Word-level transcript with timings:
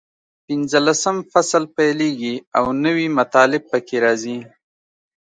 پینځلسم 0.45 1.17
فصل 1.31 1.63
پیلېږي 1.75 2.35
او 2.57 2.65
نوي 2.85 3.07
مطالب 3.17 3.61
پکې 3.71 3.97
راځي. 4.05 4.39